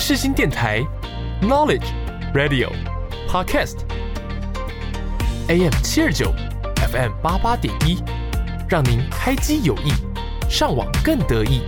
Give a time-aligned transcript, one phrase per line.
[0.00, 0.80] 世新电台
[1.42, 1.84] ，Knowledge
[2.32, 2.70] Radio
[3.28, 3.78] Podcast
[5.48, 6.32] AM 七二九
[6.76, 7.98] FM 八八点一，
[8.70, 9.90] 让您开机有益，
[10.48, 11.62] 上网更得意。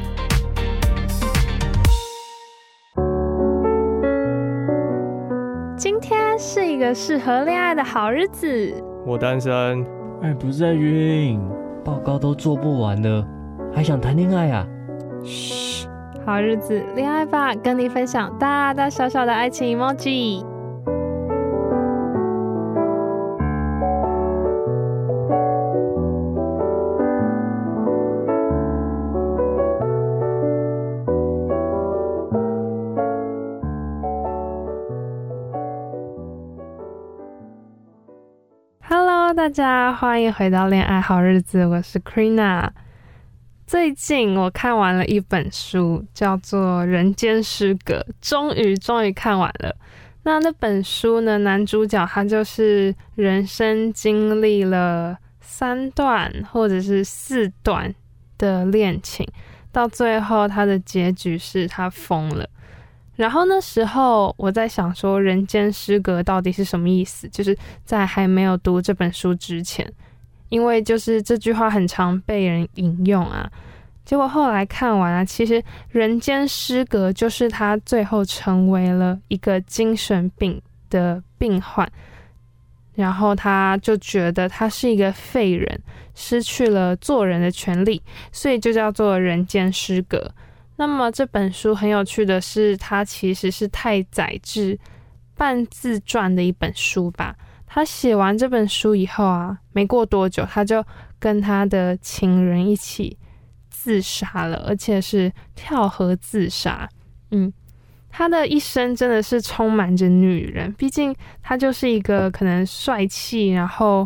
[5.76, 8.72] 今天是一个适合恋爱的好日子。
[9.04, 9.84] 我单身，
[10.22, 11.42] 爱不在晕，
[11.84, 13.26] 报告都做不完了，
[13.74, 14.66] 还想谈恋爱啊？
[15.24, 15.59] 嘘，
[16.30, 20.46] 好日子，恋爱吧，跟你分享大大小小的爱情 emoji。
[39.36, 42.68] 大家欢迎回到恋爱好日子，我是 Krina。
[43.70, 49.72] 最近我看完了一本书，叫做《人间失格》，终于终于看完了。
[50.24, 57.94] 那那本书呢，男主角他就是人生经历了三段或者是四段
[58.36, 59.24] 的恋情，
[59.70, 62.50] 到最后他的结局是他疯了。
[63.14, 67.28] 然后那时候我在想说，“人间失格”到底是什么意思？
[67.28, 69.88] 就是在还没有读这本书之前。
[70.50, 73.50] 因为就是这句话很常被人引用啊，
[74.04, 81.90] 结果后来看完啊，其实人间失格就是他最后成为了一个精神病的病患，
[82.94, 85.80] 然后他就觉得他是一个废人，
[86.14, 90.30] 失去了做人的权利，所以就叫做人间失格。
[90.76, 94.78] 那么这本书很有趣的是，它其实是太宰治
[95.36, 97.36] 半自传的一本书吧。
[97.72, 100.84] 他写完这本书以后啊，没过多久，他就
[101.20, 103.16] 跟他的情人一起
[103.68, 106.88] 自杀了，而且是跳河自杀。
[107.30, 107.52] 嗯，
[108.08, 114.04] 他的一生真的是充满着女人，毕竟他就是一个可能帅气，然后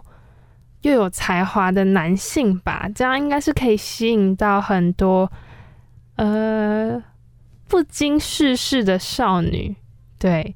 [0.83, 5.33] 又有才华的男性吧，这样应该是可以吸引到很多
[6.17, 7.03] 呃
[7.67, 9.75] 不经世事的少女，
[10.19, 10.55] 对。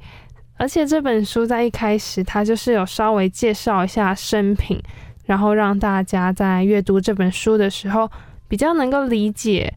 [0.58, 4.78] 而且这本书在一开始，它就是有稍微介绍一下生平，
[5.24, 8.10] 然后让大家在阅读这本书的时候，
[8.48, 9.72] 比较能够理解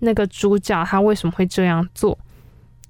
[0.00, 2.18] 那个主角他为什么会这样做。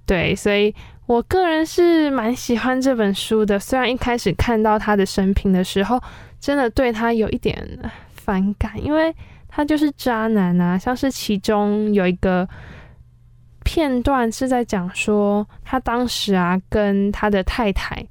[0.07, 3.59] 对，所以我个人是蛮喜欢这本书的。
[3.59, 6.03] 虽然一开始看到他的生平的时候，
[6.41, 7.55] 真的对他有一点
[8.15, 9.15] 反感，因为
[9.47, 12.49] 他就是渣男啊，像是其中有一个。
[13.65, 18.05] 片段是在讲说，他当时啊跟他的太太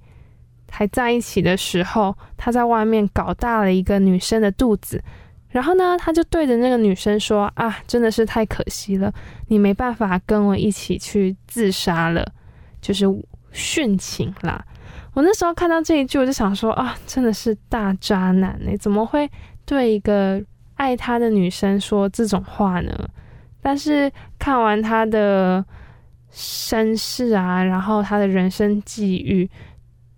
[0.72, 5.04] 还在一起的时候，他在外面搞大了一个女生的肚子，
[5.50, 9.12] 然后呢，他就对着那个女生说：“啊，真的是太可惜了，
[9.48, 12.24] 你没办法跟我一起去自杀了，
[12.80, 13.06] 就是
[13.52, 14.64] 殉情啦。”
[15.16, 19.30] 我那时候看到这一句，我就想说：“啊，真的是大渣男欸，怎么会
[19.66, 20.42] 对一个
[20.76, 22.92] 爱他的女生说这种话呢？”
[23.62, 25.64] 但是看完他的
[26.32, 29.50] 身世啊，然后他的人生际遇，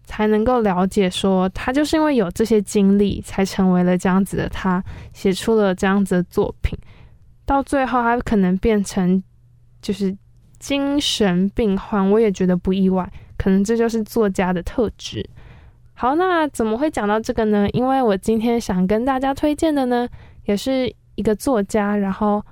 [0.04, 6.78] 才能够了解说，他就是因为有这些经历，才成为了这样子的他，写出了这样子的作品。
[7.46, 9.24] 到最后，他可能变成
[9.82, 10.16] 就是
[10.60, 15.28] 精神病患，我也觉得不意外，可能这就是作家的特质。
[15.94, 17.68] 好，那怎么会讲到这个呢？
[17.72, 20.08] 因为我今天想跟大家推荐的呢，
[20.46, 22.44] 也是一个作家，然后。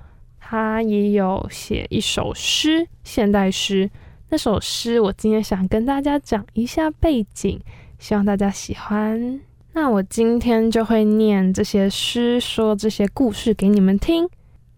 [0.50, 3.88] 他也有写一首诗，现代诗。
[4.30, 7.60] 那首诗我今天想跟大家讲一下背景，
[8.00, 9.40] 希望大家喜欢。
[9.74, 14.28] 那我今天就会念这些诗，说这些故事给你们听。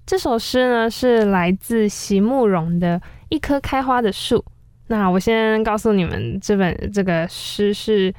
[0.05, 3.01] 这首诗呢是来自席慕蓉的
[3.31, 4.37] 《一棵开花的树》。
[4.89, 8.13] 那我先告诉你们，这本这个诗是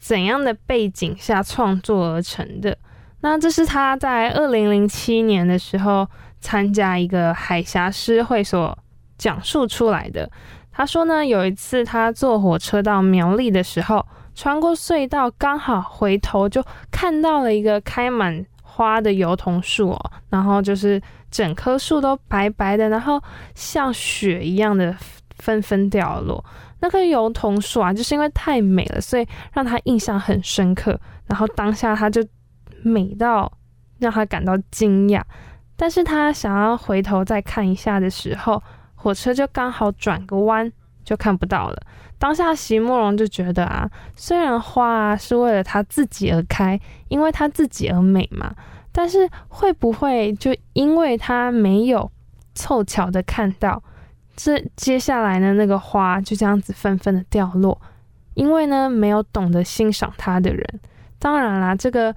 [0.00, 2.76] 怎样的背景下创作而成的。
[3.20, 6.04] 那这是他在二零零七年的时候。
[6.40, 8.76] 参加一个海峡诗会所
[9.18, 10.30] 讲述出来的。
[10.72, 21.00] 他说呢，有一次他坐火车到苗栗的时候，穿过隧道，刚好回头就看到了一个开满花的油桐树哦，然后就是
[21.30, 23.22] 整棵树都白白的，然后
[23.54, 24.96] 像雪一样的
[25.38, 26.42] 纷纷掉落。
[26.80, 30.98] 那棵油桐树啊，就是因为太美了，所以让他印象很深刻。
[31.26, 32.24] 然后当下他就
[32.82, 33.52] 美到
[33.98, 35.20] 让他感到惊讶。
[35.80, 38.62] 但是他想要回头再看一下的时候，
[38.94, 40.70] 火车就刚好转个弯，
[41.02, 41.82] 就看不到了。
[42.18, 46.78] 当下席慕蓉就觉得啊，虽然花是为了他自己而开，
[47.08, 48.54] 因为他自己而美嘛，
[48.92, 52.12] 但是会不会就因为他没有
[52.54, 53.82] 凑巧的看到，
[54.36, 57.80] 这接下来呢，那个花就这样子纷纷的掉落，
[58.34, 60.80] 因为呢，没有懂得欣赏它的人。
[61.18, 62.14] 当然啦，这个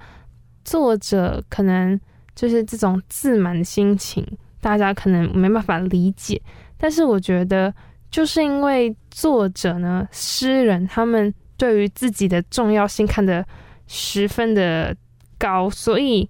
[0.66, 1.98] 作者可能
[2.36, 4.26] 就是这种自满的心情，
[4.62, 6.42] 大家可能没办法理解。
[6.78, 7.74] 但是我觉得，
[8.10, 13.46] 就是因为作者呢，诗人他们对于自己的重要性看得
[13.88, 14.96] 十分的
[15.38, 16.30] 高，所以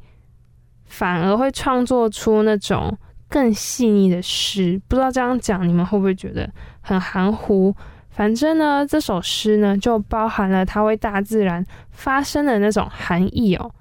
[0.86, 2.96] 反而会创作出那种
[3.28, 4.80] 更细腻的诗。
[4.88, 6.48] 不知道这样讲你们会不会觉得
[6.82, 7.76] 很含糊？
[8.10, 13.72] 反正呢，这首诗呢就包含了他为大自然发声的那种含义哦。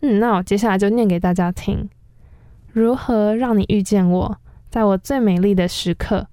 [0.00, 1.88] 嗯，那我接下来就念给大家听：
[2.72, 4.38] 如何让你遇见我？
[4.70, 6.28] 在我最美丽的时刻，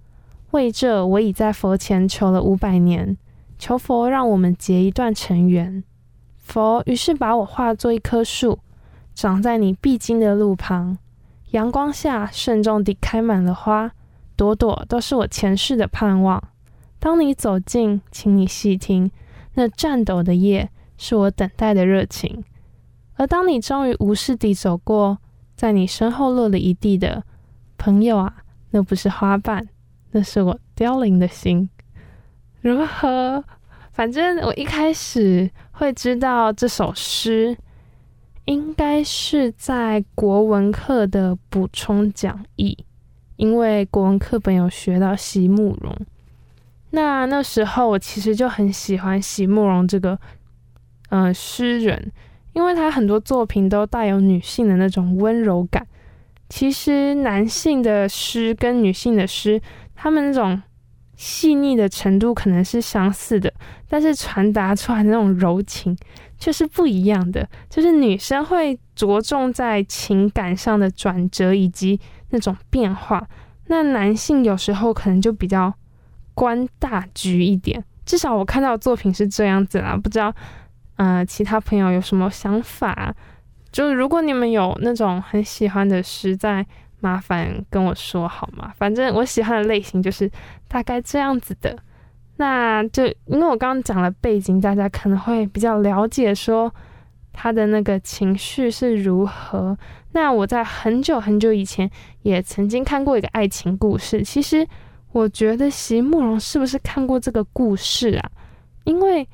[0.51, 3.17] 为这我已在佛前求了五百年，
[3.57, 5.83] 求佛让我们结一段尘缘。
[6.37, 8.59] 佛于是把我化作一棵树，
[9.15, 10.97] 长在你必经的路旁，
[11.51, 13.91] 阳光下慎重地开满了花，
[14.35, 16.43] 朵朵都是我前世的盼望。
[16.99, 19.09] 当你走近，请你细听，
[19.55, 22.43] 那颤抖的叶是我等待的热情。
[23.15, 25.17] 而当你终于无视地走过，
[25.55, 27.23] 在你身后落了一地的。
[27.77, 28.33] 朋友啊，
[28.71, 29.67] 那不是花瓣，
[30.11, 31.69] 那是我凋零的心。
[32.61, 33.43] 如何？
[33.91, 37.55] 反正我一开始会知道这首诗，
[38.45, 42.77] 应该是在国文课的补充讲义，
[43.35, 45.95] 因为国文课本有学到席慕蓉。
[46.91, 50.17] 那那时候我其实就很喜欢席慕蓉这个，
[51.09, 52.11] 嗯、呃，诗人，
[52.55, 55.85] 因为他很多作品都带有女性的那种温柔感。
[56.47, 59.61] 其实男性的诗跟女性的诗，
[59.93, 60.61] 他们那种
[61.17, 63.53] 细腻的程度可能是相似的，
[63.89, 65.97] 但是传达出来那种柔情
[66.37, 67.45] 却是不一样的。
[67.69, 71.99] 就是女生会着重在情感上的转折以及
[72.29, 73.27] 那种变化，
[73.67, 75.73] 那男性有时候可能就比较
[76.33, 77.83] 观大局一点。
[78.05, 80.31] 至少我看到作品是这样子啦，不知道
[80.95, 83.13] 呃其他朋友有什么想法？
[83.71, 86.65] 就是如果你们有那种很喜欢的诗，再
[87.01, 88.71] 麻烦跟我说好吗？
[88.77, 90.31] 反正我喜欢的类型就是
[90.69, 91.77] 大概这样子的。
[92.37, 96.73] 那就因为我刚刚讲了背景，大家可能会比较了解说
[97.33, 99.77] 他的那个情绪是如何。
[100.13, 101.91] 那我在很久很久以前
[102.21, 104.23] 也曾经看过一个爱情故事。
[104.23, 104.65] 其实
[105.11, 108.31] 我觉得席慕蓉是不是看过这个故事啊？
[108.85, 109.27] 因为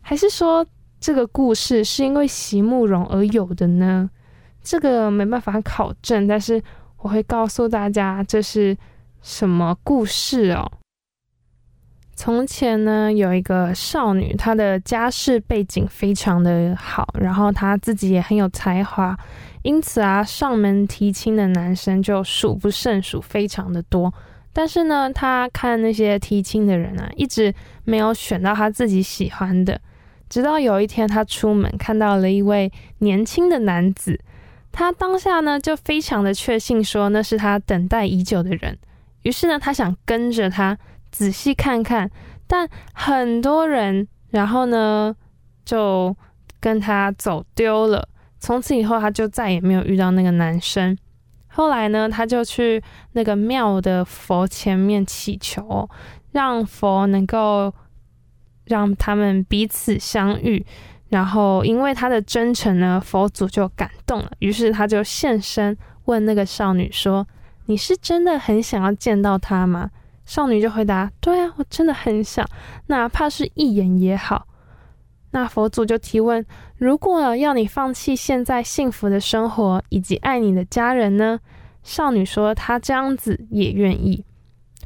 [0.00, 0.66] 还是说。
[1.00, 4.10] 这个故事是因为席慕蓉而有的呢？
[4.62, 6.62] 这个没办法考证，但是
[6.98, 8.76] 我会告诉大家这是
[9.22, 10.70] 什么故事哦。
[12.14, 19.18] 从前呢，有一个少女，她的家世背景非常的好，然后她自己也很有才华，
[19.62, 24.12] 因此啊，上门提亲的男生就数不胜数，非常的多。
[24.52, 27.54] 但是呢，她看那些提亲的人啊，一直
[27.84, 29.80] 没有选到她自己喜欢的。
[30.30, 34.18] 直到有一天，他出门看到了一位年轻的男子，
[34.70, 38.78] 他当下呢就非常的确信说那是他等待已久的人。
[39.22, 40.78] 于是呢，他想跟着他
[41.10, 42.08] 仔细看看，
[42.46, 45.12] 但很多人，然后呢
[45.64, 46.16] 就
[46.60, 48.08] 跟他走丢了。
[48.38, 50.96] 从此以后，他就再也没有遇到那个男生。
[51.48, 52.80] 后来呢，他就去
[53.14, 55.90] 那个庙的佛前面祈求，
[56.30, 57.74] 让佛能够。
[58.70, 60.64] 让他们彼此相遇，
[61.08, 67.26] 然后因为他的真诚呢，佛祖就感动了，于是他就现身问那个少女说
[67.66, 69.90] ：“你是真的很想要见到他吗？”
[70.24, 72.48] 少女就回答：“对啊，我真的很想，
[72.86, 74.46] 哪怕是一眼也好。”
[75.32, 76.46] 那佛祖就提问
[76.78, 81.40] ：“如果要你放弃现在幸福的生活以及爱你的家人呢？”
[81.82, 84.24] 少女说：“她这样子也愿意。”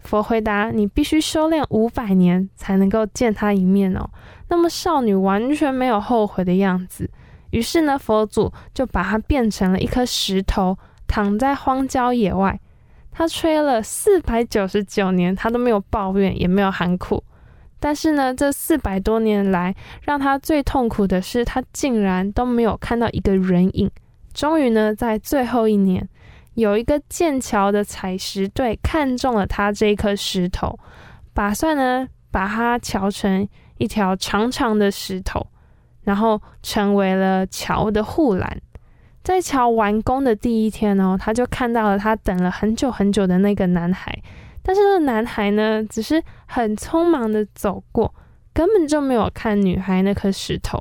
[0.04, 4.08] 佛回答：“你必须修炼五百年才能够见他一面哦。”
[4.48, 7.10] 那么少女完全没有后悔的样子。
[7.50, 12.60] 于是呢，佛祖就把她变成了一颗石头，躺在荒郊野外。
[13.10, 17.22] 他吹了四百九十九年，他都没有抱怨，也没有喊苦。
[17.78, 23.90] 但是呢，这四百多年来，让他最痛苦的是，他竟然都没有看到一个人影。
[24.32, 26.08] 终于呢，在最后一年。
[26.54, 30.78] 有一个剑桥的采石队看中了他这一颗石头，
[31.32, 35.44] 打算呢把它敲成一条长长的石头，
[36.02, 38.60] 然后成为了桥的护栏。
[39.22, 44.16] 在桥完工的第一天哦，他就看到了他等了很久很久的那个男孩，
[44.62, 48.14] 但是那个男孩呢，只是很匆忙的走过，
[48.52, 50.78] 根本就没有看女孩那颗石头。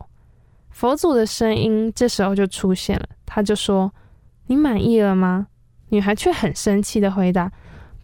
[0.70, 3.90] 佛祖的声音这时候就出现了，他就说
[4.48, 5.48] ：“你满意了吗？”
[5.94, 7.52] 女孩却很生气的回答：“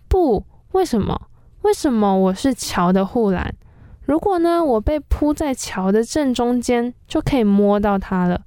[0.08, 1.20] 不，为什么？
[1.64, 3.56] 为什么我是桥的护栏？
[4.04, 8.42] 如果呢，我被铺在桥的正中间，就可以摸到它了。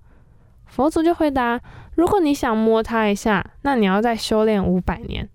[0.67, 1.61] 佛祖就回答：
[1.97, 5.29] 如果你想摸它一下，那你要再修炼五百年。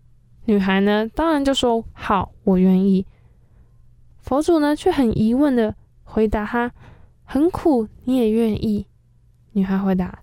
[0.46, 3.06] 女孩呢，当然就说好，我愿意。
[4.22, 6.72] 佛祖呢，却很疑问的回答她：
[7.26, 8.88] 很苦，你也愿意？
[9.52, 10.20] 女孩回答：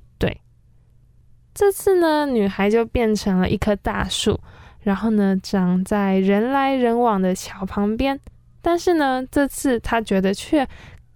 [1.55, 4.39] 这次呢，女孩就变成了一棵大树。
[4.81, 8.21] 然后呢，长在人来人往的桥旁边。
[8.61, 10.69] 但是呢，这次她觉得却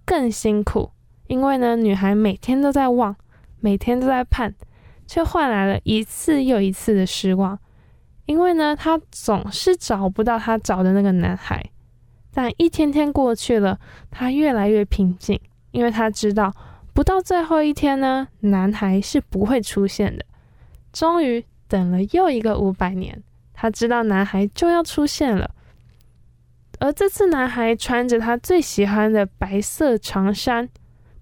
[0.05, 0.89] 更辛苦，
[1.27, 3.15] 因为呢，女孩每天都在望，
[3.59, 4.55] 每天都在盼，
[5.05, 7.59] 却换来了一次又一次的失望。
[8.25, 11.63] 因为呢，她总是找不到她找的那个男孩。
[12.33, 13.79] 但一天天过去了，
[14.09, 16.51] 她越来越平静，因为她知道，
[16.93, 20.25] 不到最后一天呢，男孩是不会出现的。
[20.91, 23.21] 终于等了又一个五百年。
[23.53, 25.51] 他知道男孩就要出现了，
[26.79, 30.69] 而这次男孩穿着他最喜欢的白色长衫，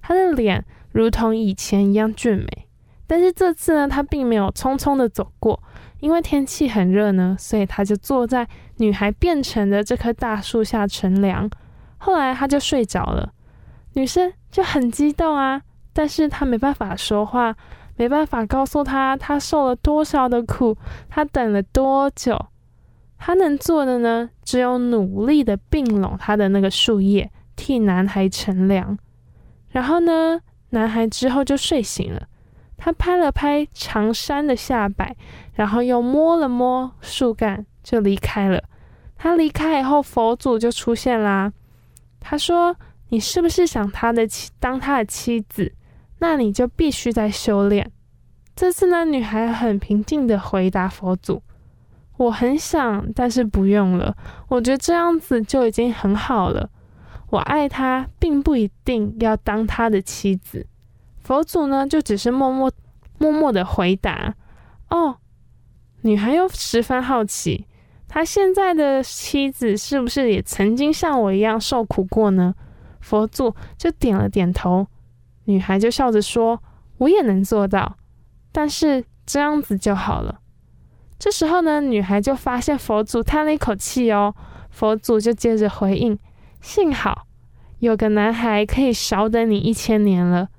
[0.04, 2.68] 他的脸如同以前一样俊美。
[3.08, 5.60] 但是这次呢，他并没有匆匆的走过，
[6.00, 11.50] 因为天气很热呢，所以他就坐在女孩变成的这棵大树下乘凉。
[11.98, 13.34] 后来他就睡着了，
[13.94, 17.56] 女生就很激动啊，但是他没办法说话。
[17.98, 20.78] 没办法告诉他，他受了多少的苦，
[21.10, 22.48] 他等了多久。
[23.18, 28.98] 他能做的呢，只有努力的并拢他的那个树叶，替男孩乘凉。
[29.70, 30.40] 然后呢，
[30.70, 32.28] 男孩之后就睡醒了。
[32.78, 35.16] 他拍了拍长衫的下摆，
[35.56, 38.64] 然后又摸了摸树干，就离开了。
[39.16, 41.52] 他离开以后，佛祖就出现啦。
[42.20, 42.76] 他说
[43.10, 45.74] ：“你是不是想他的妻，当他的妻子？”
[46.20, 47.92] 那你就必须再修炼。
[48.56, 51.44] 这次呢，女孩很平静地回答佛祖
[52.18, 54.16] ：“我很想，但是不用了。
[54.48, 56.70] 我觉得这样子就已经很好了。
[57.30, 60.66] 我爱他，并不一定要当他的妻子。”
[61.22, 62.72] 佛祖呢，就只是默默
[63.20, 64.34] 默默地回答
[64.90, 65.18] ：“哦。”
[66.02, 67.66] 女孩又十分好奇，
[68.08, 72.56] 他现在的妻子是不是也曾经像我一样受苦过呢？
[73.02, 74.88] 佛祖就点了点头。
[75.48, 76.62] 女孩就笑着说
[77.00, 77.98] ：“我也能做到，
[78.52, 80.42] 但是这样子就好了。”
[81.18, 84.36] 这时候呢，女孩就发现佛祖叹了一口气哦。
[84.70, 86.20] 佛祖就接着回应
[86.62, 87.26] ：“幸好
[87.80, 90.50] 有个男孩可以少等你一千年了。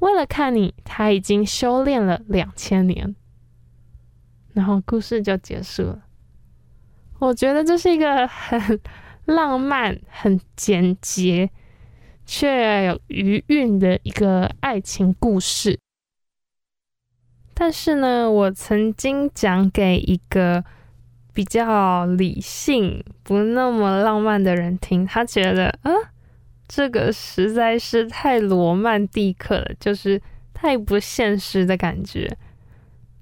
[0.00, 3.16] 为了看你，他已经修炼了两千年。”
[4.54, 6.02] 然后故事就结束了。
[7.18, 8.80] 我觉得这是一个很
[9.26, 11.50] 浪漫、很简洁。
[12.30, 15.80] 却有余韵的一个爱情故事，
[17.54, 20.62] 但是呢，我曾经讲给一个
[21.32, 25.90] 比较理性、不那么浪漫的人听，他觉得啊，
[26.68, 30.20] 这个实在是太罗曼蒂克了，就是
[30.52, 32.36] 太不现实的感觉。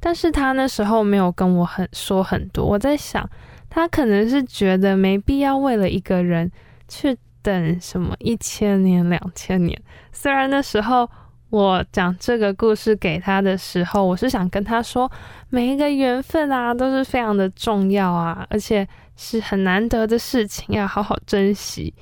[0.01, 3.31] 但是他那时候没有跟我很说很多，我在想，
[3.71, 6.51] 他可能是觉得没必要为了一个人
[6.89, 7.17] 去。
[7.47, 9.81] 等什么一千年、两千年？
[10.11, 11.09] 虽然那时候
[11.49, 15.09] 我讲这个故事给他的时候，我是想跟他说，
[15.49, 18.85] 每一个缘分啊都是非常的重要啊，而且
[19.15, 21.95] 是很难得的事情，要好好珍惜。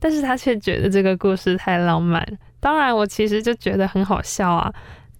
[0.00, 2.26] 但是他却觉得这个故事太浪漫。
[2.58, 4.72] 当然，我其实就觉得很好笑啊。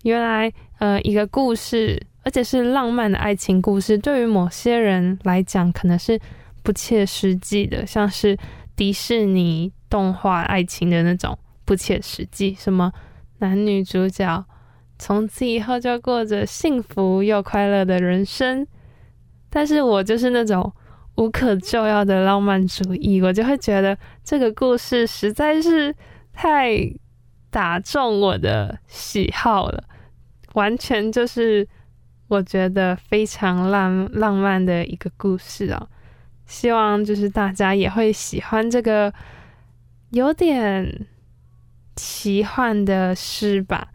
[0.02, 6.18] 原来，呃，一个故事，而且是浪漫的爱情故事，对于某些人来讲，可能是
[6.64, 8.36] 不切实际的，像是。
[8.78, 12.92] 迪士尼动画爱情的那种不切实际，什么
[13.38, 14.46] 男女主角
[15.00, 18.64] 从此以后就过着幸福又快乐的人生，
[19.50, 20.72] 但是我就是那种
[21.16, 25.92] 无可救药的浪漫主义，我就会觉得这个故事实在是
[26.32, 26.70] 太
[27.50, 29.82] 打中我的喜好了，
[30.54, 31.66] 完全就是
[32.28, 35.88] 我觉得非常浪浪漫的一个故事啊。
[36.48, 39.12] 希望就是大家也会喜欢这个
[40.10, 41.06] 有点
[41.94, 43.86] 奇幻的诗吧。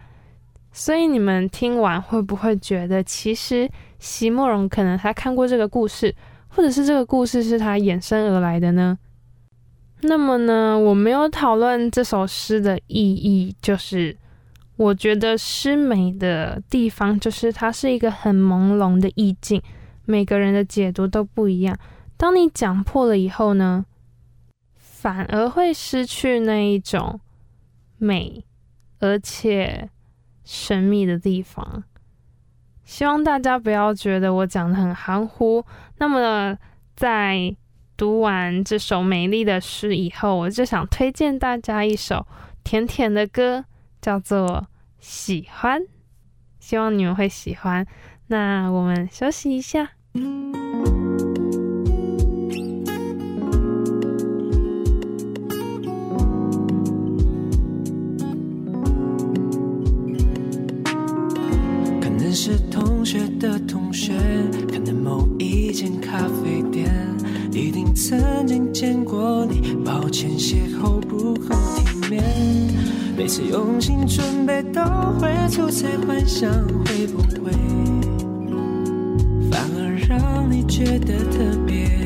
[0.71, 3.69] 所以你们听完会不会觉得，其实
[3.99, 6.15] 席慕蓉可能他看过这个故事，
[6.47, 8.97] 或者是这个故事是他衍生而来的呢？
[10.01, 14.17] 那么呢，我没有讨论这首诗的意义，就是
[14.75, 19.61] 我觉得诗美的地方就是它是一个很朦胧的意境，
[20.05, 21.77] 每个人的解读都不一样。
[22.23, 23.85] 当你讲破了以后呢，
[24.77, 27.19] 反而会失去那一种
[27.97, 28.45] 美，
[28.99, 29.89] 而且
[30.45, 31.83] 神秘的地方。
[32.85, 35.65] 希望大家不要觉得我讲得很含糊。
[35.97, 36.57] 那么，
[36.95, 37.53] 在
[37.97, 42.25] 读完这首美丽的诗以后，我就想推荐大家一首
[42.63, 43.65] 甜甜的歌，
[44.01, 44.47] 叫做
[45.01, 45.81] 《喜欢》，
[46.61, 47.85] 希望你们会喜欢。
[48.27, 49.89] 那我们休息一下。
[63.43, 64.13] 的同学，
[64.71, 66.89] 可能某一间咖啡店，
[67.51, 69.75] 一定曾经见过你。
[69.83, 72.23] 抱歉，邂逅不够体面。
[73.17, 74.81] 每次用心准备，都
[75.19, 76.49] 会出彩，幻想
[76.85, 77.51] 会不会
[79.51, 79.99] 反而？
[80.07, 82.02] 让你觉得特别。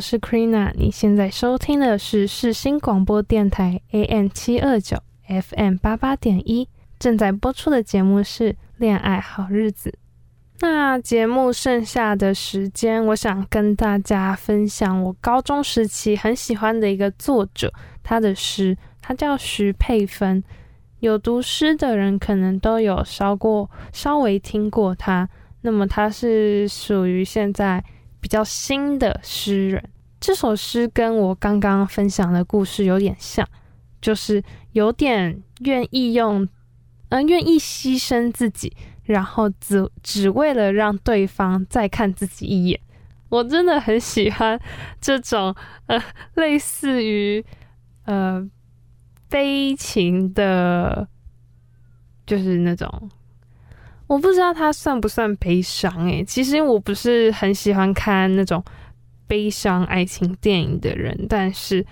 [0.00, 4.96] 我是 Krina，你现在收听的是世新广播电台 AM 七二九
[5.28, 6.66] FM 八八点一，
[6.98, 9.90] 正在播出的节目是《恋爱好日子》。
[10.60, 17.70] 那节目剩下的时间，我想跟大家分享我高中时期很喜欢的一个作者，
[18.02, 20.42] 他的诗，他叫徐佩芬。
[21.00, 25.28] 有读诗的人可能都有稍过稍微听过他。
[25.60, 27.84] 那么他是属于现在。
[28.20, 33.46] 比较新的诗人，这首诗跟我刚刚分享的故事有点像，
[34.00, 36.48] 就是有点愿意用，嗯、
[37.08, 42.80] 呃，愿意牺牲自己，然后只只为了让对方再看自己一眼。
[43.30, 44.60] 我真的很喜欢
[45.00, 45.54] 这种，
[45.86, 46.02] 呃，
[46.34, 47.44] 类似于，
[48.04, 48.44] 呃，
[49.28, 51.08] 悲情的，
[52.26, 53.10] 就是那种。
[54.10, 58.60] 我不知道它算不算悲伤诶，其实我不是很喜欢看那种
[59.28, 61.86] 悲伤爱情电影的人，但是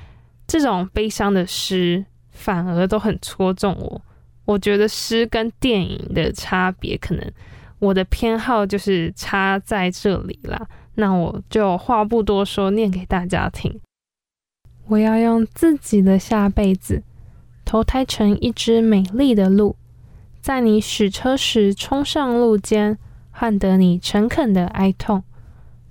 [0.44, 4.02] 这种悲伤的诗反而都很戳中我。
[4.46, 7.24] 我觉得诗跟电影的差别，可能
[7.78, 10.66] 我的偏好就是差在这里啦。
[10.96, 13.80] 那我就话不多说，念给大家听。
[14.88, 17.00] 我要用自己的下辈子
[17.64, 19.76] 投胎成一只美丽的鹿，
[20.48, 22.96] 在你驶车时冲上路肩，
[23.32, 25.22] 换得你诚恳的哀痛。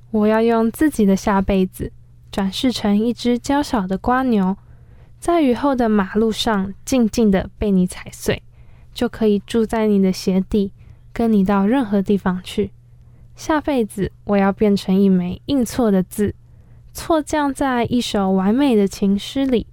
[0.09, 1.91] 我要用自己的下辈子
[2.31, 4.57] 转世成一只娇小的蜗牛，
[5.19, 8.41] 在雨后的马路上静静的被你踩碎。
[8.95, 10.71] 就可以住在你的鞋底，
[11.13, 12.71] 跟你到任何地方去。
[13.35, 16.33] 下辈子我要变成一枚印错的字，
[16.95, 19.67] 错降在一首完美的情诗里，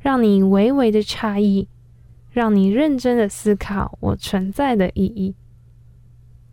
[0.00, 1.68] 让你微微的诧异，
[2.34, 5.34] 让你认真的思考我存在的意义。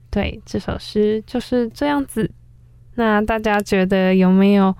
[0.09, 2.31] 对，这首诗就是这样子。
[2.95, 4.73] 那大家觉得有没有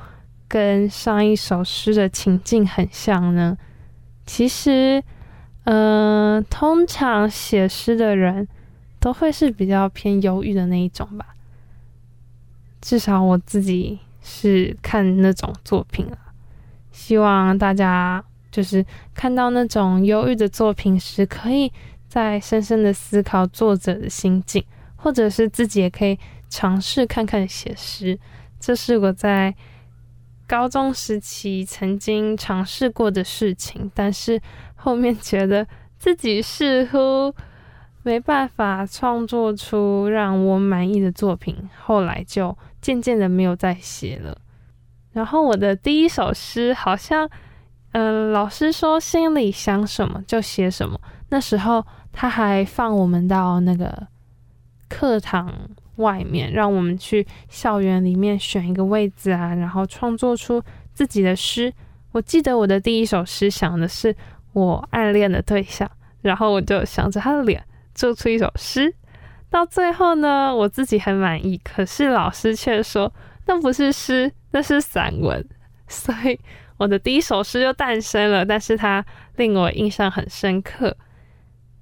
[0.48, 3.58] 跟上一首诗的情境很像呢？
[4.26, 5.04] 其实。
[5.66, 8.48] 嗯、呃，通常写诗的人
[9.00, 11.36] 都会是比较偏忧郁的那一种吧。
[12.82, 16.18] 至少我自己是看那种作品了。
[16.92, 21.72] 希望大家就是看到那种忧郁的作品时，可以
[22.08, 24.64] 再深深的思考作者的心境，
[24.96, 28.20] 或者是自己也可以尝试看看写诗。
[28.60, 29.56] 这是我在
[30.46, 34.42] 高中时期曾经尝试过的事情，但是。
[34.84, 35.68] 后面觉得
[36.00, 37.32] 自己似乎
[38.02, 44.36] 没办法创作出让我满意的作品，后来就渐渐的没有再写了。
[45.12, 47.30] 然后我的第一首诗好像，
[47.92, 51.00] 呃，老师说心里想什么就写什么。
[51.30, 54.08] 那时候他还放我们到那个
[54.90, 55.54] 课堂
[55.98, 60.62] 外面，让我们去校园里面选一个位置啊，然后创作出
[60.94, 61.74] 自己的诗。
[62.12, 64.16] 我记得我的第一首诗想的是。
[64.54, 65.90] 我暗恋的对象，
[66.22, 67.64] 然后我就想着他的脸，
[67.96, 68.94] 做出一首诗。
[69.50, 73.10] 到最后呢，我自己很满意，可是老师却说
[73.46, 75.42] 那不是诗，那是散文。
[75.88, 76.38] 所以
[76.82, 80.98] 我的第一首诗就诞生了，但是它令我印象很深刻。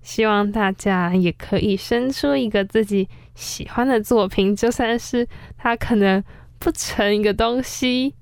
[0.01, 5.25] 希望大家也可以生出一个自己喜欢的作品，就算是
[5.57, 6.21] 它可能
[6.59, 8.13] 不成一个东西。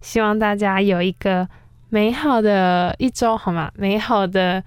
[0.00, 1.48] 希望大家有一个。
[1.90, 3.70] 美好的一周，好吗？
[3.76, 4.64] 美好的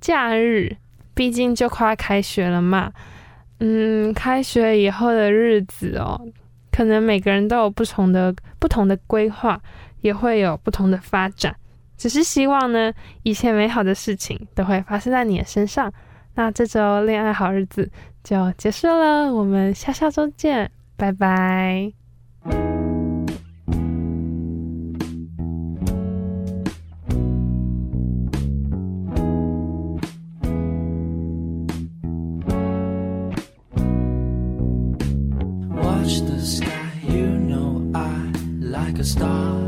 [0.00, 0.76] 假日，
[1.12, 2.92] 毕竟就快开学了嘛。
[3.58, 6.20] 嗯，开学以后的日子哦，
[6.70, 9.60] 可能每个人都有不同的不同的规划，
[10.04, 11.56] 也会有不同的发展。
[11.96, 15.90] 只是希望呢，一切美好的事情都会发生在你的身上。
[16.34, 17.90] 那这周恋爱好日子
[18.22, 21.92] 就结束了，我们下下周见，拜拜。
[35.70, 36.68] Watch the sky,
[37.08, 39.63] you know I like a star.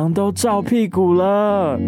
[0.00, 1.78] 阳都照屁股了。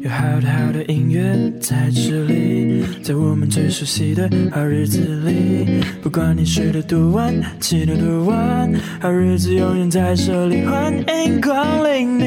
[0.00, 1.22] 有好的好的音乐
[1.60, 5.84] 在这里，在我们最熟悉的好日子里。
[6.02, 12.24] 不管你睡得多晚，起得多晚，好日子永远在这里，欢迎光临你。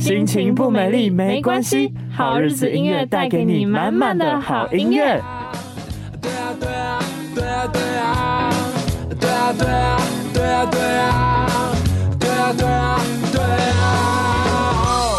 [0.00, 5.22] 心情不美丽没关系，好日子音乐带给你满满的好音乐。
[6.20, 6.98] 对啊对啊
[7.36, 8.52] 对啊对啊
[9.20, 9.96] 对啊对啊对啊
[10.34, 10.82] 对啊对
[12.54, 12.98] 对啊
[13.32, 15.18] 对啊！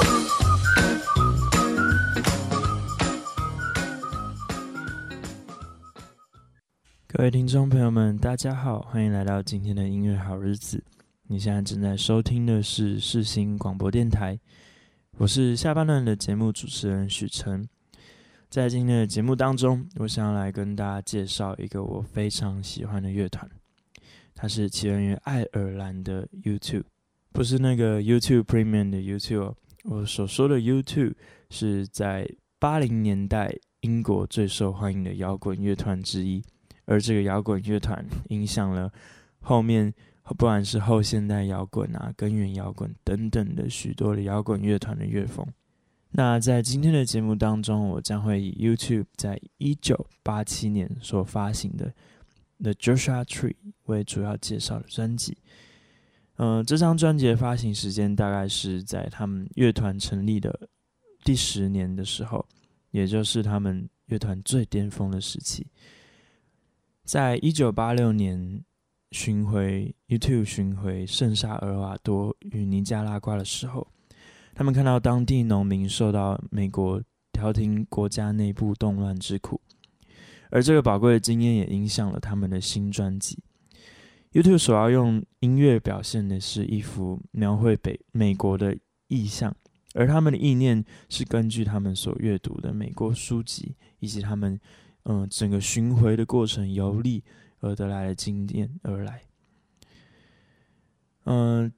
[7.07, 10.83] 各位听众朋友们，大家好，欢迎来到今天的音乐好日子。
[11.27, 14.39] 你现在正在收听的是世新广播电台。
[15.17, 17.67] 我是下半段的节目主持人许晨，
[18.49, 23.49] 在今天的节目当中，我想要来跟大家介绍一个我非常喜欢的乐团，
[24.35, 26.83] 它是起源于爱尔兰的 YouTube
[27.33, 31.15] 不是那个 YouTube Premium 的 YouTube，我所说的 YouTube
[31.49, 36.41] 是在八零年代英国最受欢迎的摇滚乐团之一，
[36.85, 38.91] 而这个摇滚乐团影响了
[39.41, 39.93] 后面。
[40.25, 45.45] 不管是后现代摇滚啊、根源摇滚等等的许多的摇滚乐团的乐风。
[46.11, 51.87] 那在今天的节目当中，我将会以 YouTube 在一九八七年所发行的
[52.63, 53.49] 《The Joshua Tree》
[53.83, 55.37] 为主要介绍的专辑。
[56.37, 60.69] 嗯、这张专辑的发行时间大概是在他们乐团成立的
[61.23, 62.45] 第十年的时候，
[62.91, 65.67] 也就是他们乐团最巅峰的时期。
[67.03, 68.63] 在一九八六年。
[69.13, 73.87] 巡回 YouTube 巡回圣萨尔瓦多与尼加拉瓜的时候，
[74.55, 76.99] 他们看到当地农民受到美国
[77.31, 79.61] 调停国家内部动乱之苦，
[80.49, 83.37] 而这个宝贵的经验也影响了他们的新专辑。
[84.33, 89.55] YouTube 所要用音乐表现的是一幅描绘北美国的意象，
[89.93, 94.59] 而他们的意念是根据他们所阅读的美国书籍以及他们
[95.03, 97.23] 嗯、整个巡回的过程游历。
[97.65, 99.21] 而得来的经验而来。
[101.23, 101.71] 嗯，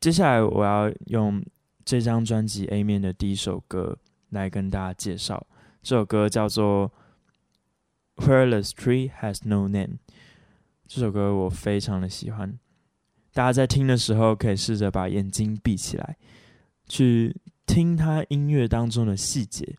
[0.00, 1.40] 接下来我要用
[1.84, 3.96] 这张专辑 A 面的第一首歌
[4.30, 5.46] 来跟大家介绍。
[5.80, 6.90] 这首歌叫做
[8.26, 9.98] 《Where the Street Has No Name》。
[10.88, 12.52] 这首歌我非常的喜欢。
[13.32, 16.16] 大家在听的时候，可以试着把眼睛闭起来，
[16.88, 19.76] 去听它音乐当中的细节，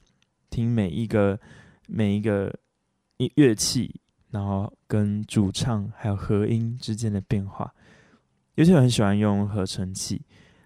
[0.51, 1.37] 听每一个
[1.87, 2.57] 每一个
[3.35, 3.99] 乐器。
[4.31, 7.73] 然后跟主唱还有和音之间的变化，
[8.53, 10.21] 有些人很喜欢用合成器，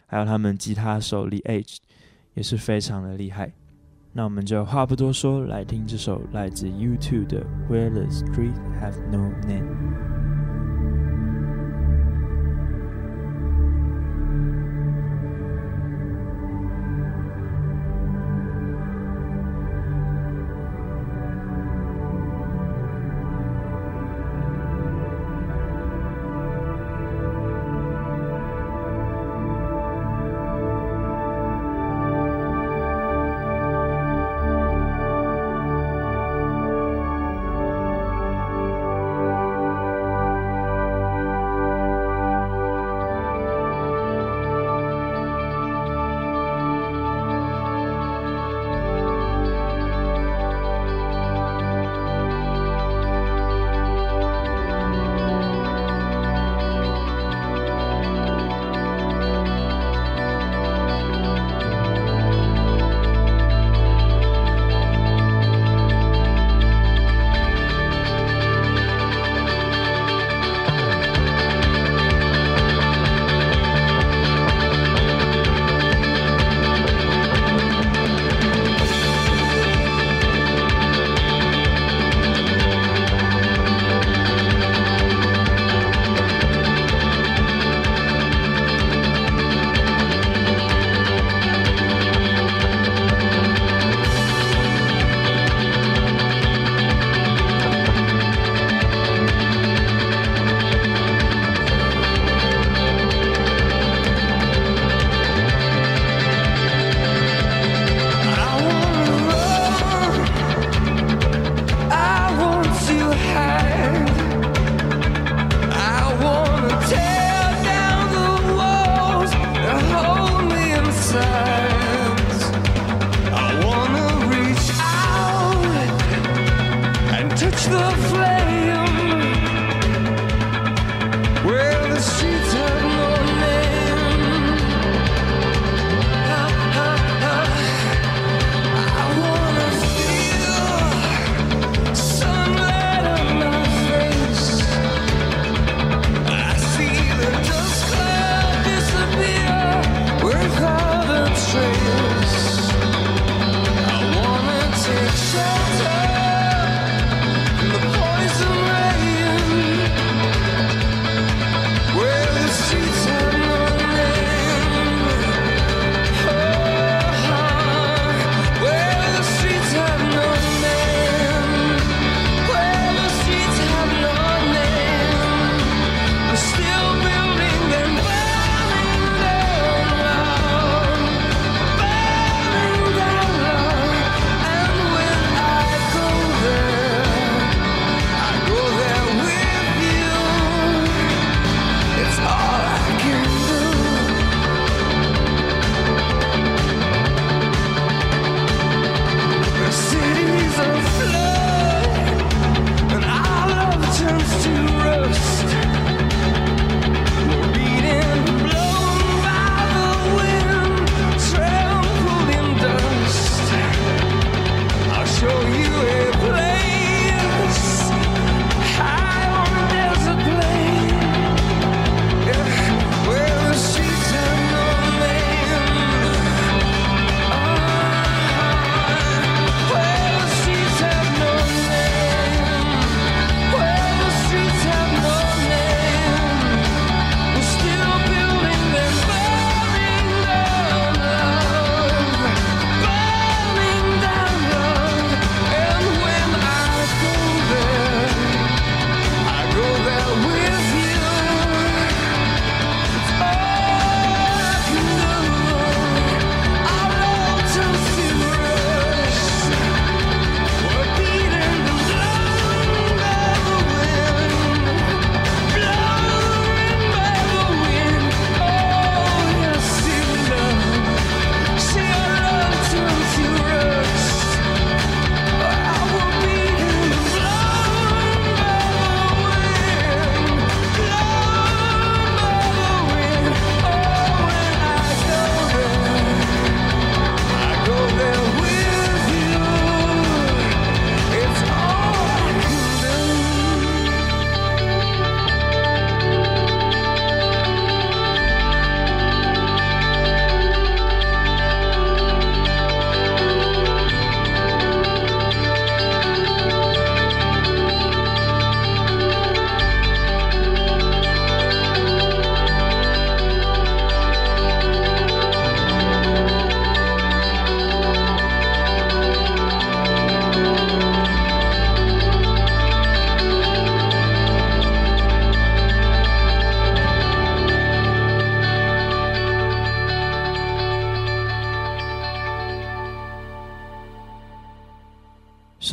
[0.05, 1.77] 还有他们吉他手 The Edge
[2.33, 3.53] 也是非常的厉害。
[4.11, 10.12] 那我们就话不多说，来听这首来自 YouTube 的 Where the Street Have No Name。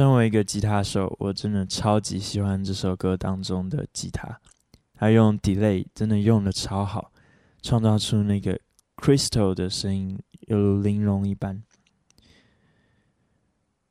[0.01, 4.41] 身为一个吉他手，我真的超级喜欢这首歌当中的吉他，
[4.95, 7.13] 他用 delay 真的用的超好，
[7.61, 8.59] 创造出那个
[8.97, 11.63] crystal 的声音，犹如玲珑一般。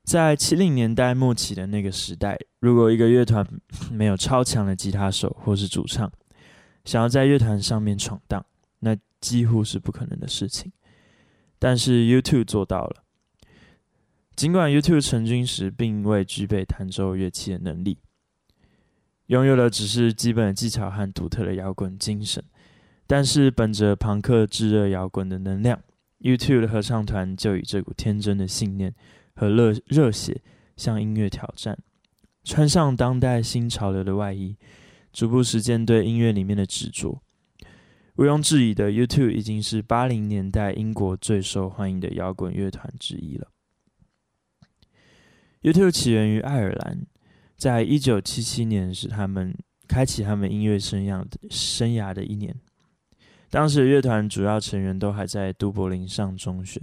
[0.04, 3.48] 在七零年代末期的那个时代，如果一个乐团
[3.92, 6.12] 没有超强的吉他手或是主唱，
[6.86, 8.44] 想要在乐团上面闯荡，
[8.80, 10.72] 那几乎是不可能的事情。
[11.60, 13.04] 但是 YouTube 做到了。
[14.40, 17.98] 尽管 YouTube 成军时并未具备弹奏乐器的能力，
[19.26, 22.42] 拥有的只是基本的技巧和独特的摇滚精神，
[23.06, 25.78] 但是本着朋克炙热摇滚的能量
[26.22, 28.96] ，YouTube 的合唱团就以这股天真的信念
[29.36, 30.42] 和热热血
[30.78, 31.78] 向音乐挑战，
[32.46, 34.56] 穿上当代新潮流的外衣，
[35.12, 37.22] 逐步实践对音乐里面的执着。
[38.16, 43.50] 毋庸置疑的，YouTube 已经是八零年代英国最受欢迎的摇滚乐团之一了。
[45.62, 47.06] U t u b e 起源于爱尔兰，
[47.58, 49.54] 在一九七七年是他们
[49.90, 52.56] 开启他们音乐生涯的生涯的一年。
[53.50, 56.80] 当时乐团主要成员都还在都柏林上中学。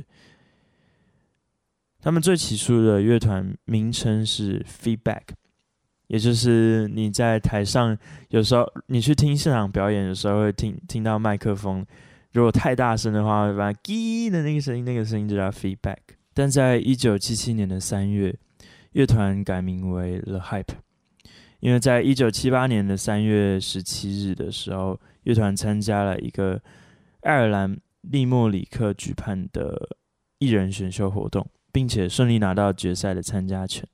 [2.01, 5.23] 他们最起初的乐团名称是 Feedback，
[6.09, 7.97] 也就是你在台上
[8.29, 11.83] 有时候你去听现场表演的时候会听听到麦克风，
[12.33, 15.97] 如果太大声的话，会把“叽”的那个声音，那个声音就叫 Feedback。
[16.35, 18.37] 但在一九七七年的三月。
[18.97, 20.75] 乐团改名为 The Hype，
[21.61, 26.59] 因为在一九七八年的三月十七日的时候，乐团参加了一个
[27.21, 29.99] 爱尔兰利莫里克举办的
[30.39, 33.87] 艺人选秀活动，并且顺利拿到决赛的参加权。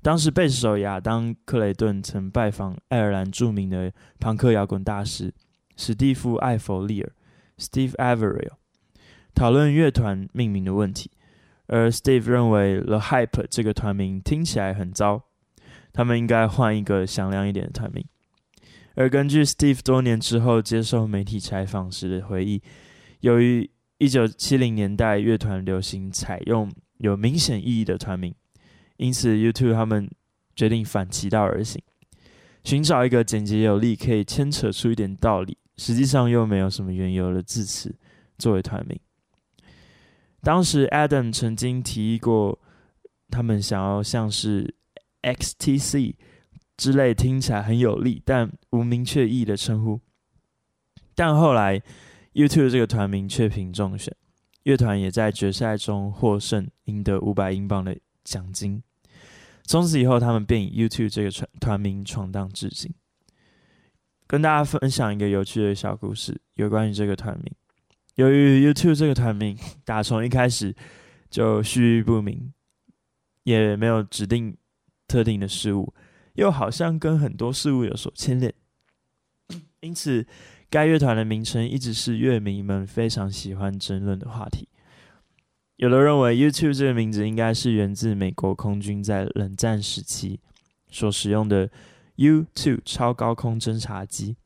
[0.00, 5.30] 当时贝斯手亚当克雷顿曾拜访爱尔兰著名的朋克摇滚大师
[5.76, 7.12] 史蒂夫艾弗利尔
[7.58, 8.52] （Steve Averill），
[9.34, 11.10] 讨论乐团命名的问题。
[11.68, 15.22] 而 Steve 认为 The Hype 这个团名听起来很糟，
[15.92, 18.04] 他们应该换一个响亮一点的团名。
[18.94, 22.60] 而根据 Steve 多年之后接受媒体采访时的回忆，
[23.20, 28.34] 由于一九七零年代乐团流行采用有明显意义的团名，
[28.96, 30.10] 因此 U2 他们
[30.56, 31.80] 决定反其道而行，
[32.64, 37.94] 寻找一个简洁有力、可以牵扯出一点道理，实际上又没有什么缘由的字词
[38.38, 38.98] 作为团名。
[40.48, 42.58] 当时 Adam 曾经提议过，
[43.28, 44.74] 他们想要像是
[45.20, 46.14] XTC
[46.74, 50.00] 之类听起来很有力但无明确意义的称呼，
[51.14, 51.82] 但后来
[52.32, 54.16] ，YouTube 这个团名却凭中选，
[54.62, 57.94] 乐团也在决赛中获胜，赢得五百英镑的
[58.24, 58.82] 奖金。
[59.64, 62.90] 从此以后，他们便以 YouTube 这个团团名闯荡至今。
[64.26, 67.52] 跟大家分享一个有趣的小故事，有关于这个团名。
[68.18, 70.74] 由于 YouTube 这个团名打从一开始
[71.30, 72.52] 就序不明，
[73.44, 74.56] 也没有指定
[75.06, 75.94] 特定的事物，
[76.34, 78.52] 又好像跟很多事物有所牵连，
[79.80, 80.26] 因此
[80.68, 84.68] 该乐团的名称一直是乐迷们非常喜欢争论的话题。
[85.76, 90.40] 有的认为 YouTube 这个名字应该是源自美国空军在冷战时期
[90.90, 91.70] 所使用的
[92.16, 94.36] U-2 超高空侦察机。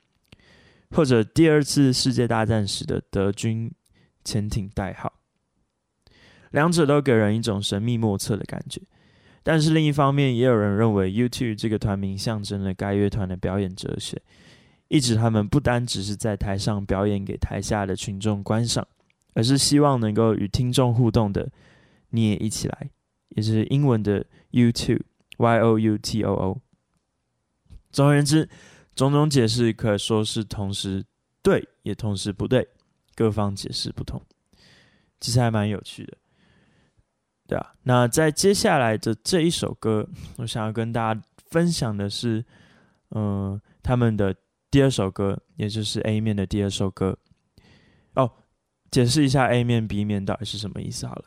[0.95, 3.73] 或者第二次世界大战时的德军
[4.25, 5.13] 潜艇代号，
[6.51, 8.81] 两者都给人一种神秘莫测的感觉。
[9.43, 14.21] 但是另一方面，也有人认为 U2 这个团名象征了该乐团的表演哲学，
[14.89, 18.87] 意指他们不单只是在台上表演给台下的群众观赏，
[19.33, 21.51] 而是希望能够与听众互动的，
[22.11, 22.91] 你也一起来，
[23.31, 25.01] 也就是英文的 U2，Y-O-U-T-O-O。
[27.91, 28.49] 总而言之。
[28.95, 31.05] 种种解释可说是同时
[31.43, 32.67] 对，也同时不对，
[33.15, 34.21] 各方解释不同，
[35.21, 36.17] 其实还蛮有趣的，
[37.49, 37.75] 对啊。
[37.83, 42.45] 那在接下来的这一首歌，我想要跟大家分享的是，
[43.11, 44.35] 嗯、他们的
[44.71, 47.19] 第二首歌，也就是 A 面的第二首歌。
[48.15, 48.31] 哦，
[48.91, 51.25] 解释一下 A 面、B 面到底是什么意思好了。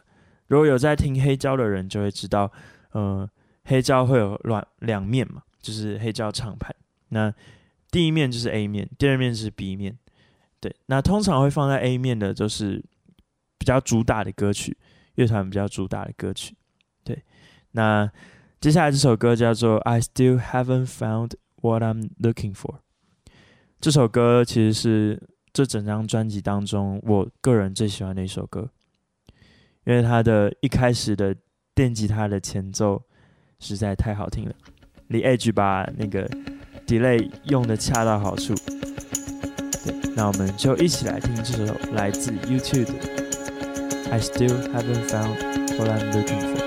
[0.47, 2.51] 如果有在听黑胶的人就会知道，
[2.93, 3.27] 嗯、
[3.63, 6.73] 黑胶会有两两面嘛，就是黑胶唱盘。
[7.09, 7.33] 那
[7.95, 9.97] 第一面就是 A 面，第二面是 B 面，
[10.59, 10.75] 对。
[10.87, 12.83] 那通常会放在 A 面的，就是
[13.57, 14.77] 比较主打的歌曲，
[15.13, 16.57] 乐团比较主打的歌曲，
[17.05, 17.23] 对。
[17.71, 18.11] 那
[18.59, 22.73] 接下来这首歌叫做《I Still Haven't Found What I'm Looking For》，
[23.79, 25.23] 这首歌其实是
[25.53, 28.69] 这整张专辑当中我个人最喜欢的一首歌，
[29.85, 31.33] 因为它的一开始的
[31.73, 33.01] 电吉他的前奏
[33.59, 34.53] 实在太好听了
[35.07, 36.29] ，The Edge 把那个。
[36.87, 38.53] Delay 用的恰到好处，
[39.83, 42.93] 对，那我们就一起来听这首来自 YouTube 的
[44.11, 46.61] 《I Still Haven't Found What I'm Looking For》。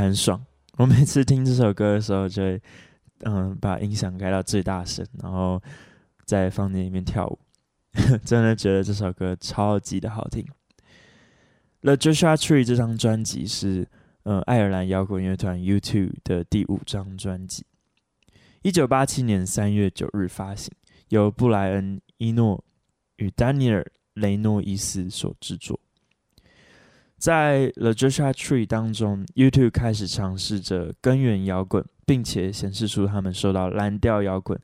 [0.00, 0.44] 很爽？
[0.78, 2.62] 我每次听这首歌的时候，就会
[3.20, 5.62] 嗯把音响开到最大声，然后
[6.24, 7.38] 在房间里面跳舞。
[8.24, 10.46] 真的觉得这首歌超级的好听。
[11.80, 13.88] The Joshua Tree 这张专辑是
[14.24, 17.64] 呃爱尔兰摇滚乐团 U2 的第五张专辑，
[18.62, 20.70] 一九八七年三月九日发行，
[21.08, 22.62] 由布莱恩·伊诺
[23.16, 23.82] 与丹尼尔·
[24.14, 25.80] 雷诺伊斯所制作。
[27.18, 34.60] 在 The Joshua Tree》当中，YouTube 开始尝试着根源摇滚，并且显示出他们受到蓝调摇滚、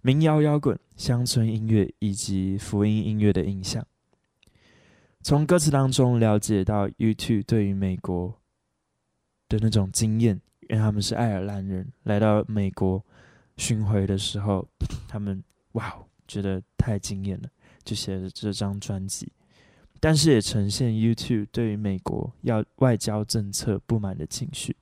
[0.00, 3.86] 民谣摇滚、乡村音乐以及福音音乐的影响。
[5.22, 8.34] 从歌词当中了解到，YouTube 对于美国
[9.50, 13.04] 的那种经验，因为他们是爱尔兰人，来到美国
[13.58, 14.66] 巡回的时候，
[15.06, 15.94] 他们哇，
[16.26, 17.50] 觉得太惊艳了，
[17.84, 19.30] 就写了这张专辑。
[20.00, 24.74] 但是也呈现 YouTube 对于美国要外交政策不满的情绪。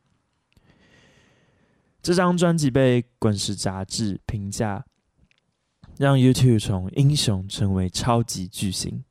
[2.00, 4.86] 这张专辑被《滚石》杂志评价，
[5.98, 9.02] 让 YouTube 从英雄成为超级巨星。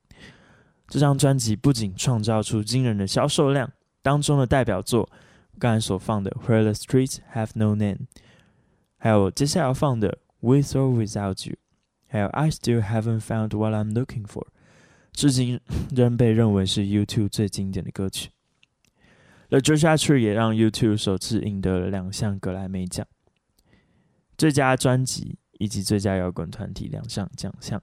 [0.88, 3.70] 这张专辑不仅创造出惊人的销售量，
[4.02, 5.10] 当中的代表作，
[5.60, 7.96] 刚才所放的《Where the Streets Have No Name》，
[8.98, 11.56] 还有接下来要放的《With or Without You》，
[12.08, 14.46] 还有《I Still Haven't Found What I'm Looking For》。
[15.18, 15.60] 至今
[15.96, 18.30] 仍被认为是 U2 最经典的歌曲。
[19.50, 23.04] The Joshua Tree 也让 U2 首次赢得了两项格莱美奖：
[24.38, 27.82] 最佳专辑以及最佳摇滚团体两项奖项。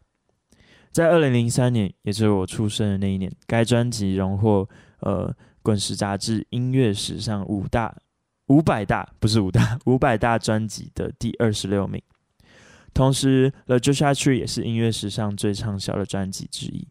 [0.93, 4.69] 在二零零三年，也就是我出生的那一年，该专辑荣获
[5.01, 5.29] 呃
[5.61, 7.97] 《滚石》杂志音乐史上五大
[8.47, 12.01] 五百大不是五大 五百大专辑的第二十六名。
[12.93, 16.87] 同时，《The Joshua Tree》也是音乐史上最畅销的专辑之一。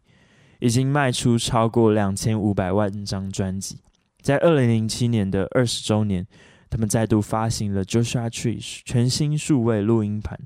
[0.64, 3.80] 已经卖出超过两千五百万张专辑，
[4.22, 6.26] 在二零零七年的二十周年，
[6.70, 10.40] 他们再度发行了《Joshua Tree》全新数位录音盘，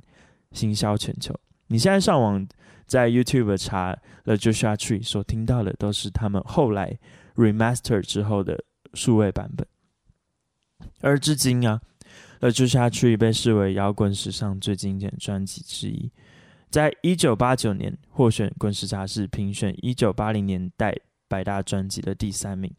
[0.51, 1.33] 行销全球。
[1.69, 2.45] 你现在上网
[2.85, 3.95] 在 YouTube 查
[4.25, 6.99] 《The Joshua Tree》，所听到的都是他们后来
[7.37, 8.65] Remaster 之后的
[8.95, 9.65] 数位版本。
[11.01, 11.81] 而至今啊，
[12.41, 16.11] 《The Joshua Tree》被视为摇滚史上最经典专辑之一。
[16.71, 20.95] 在一九八九年获选《滚石》杂志评选一九八零年代
[21.27, 22.71] 百大专辑的第三名，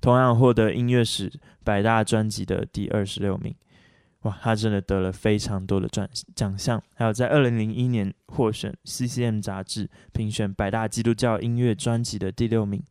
[0.00, 1.30] 同样获得音乐史
[1.62, 3.54] 百大专辑的第二十六名。
[4.22, 6.82] 哇，他真的得了非常多的奖奖项。
[6.94, 12.82] 还有在二零零一年获选《CCM》杂志评选百大基督教音乐专辑的第六名。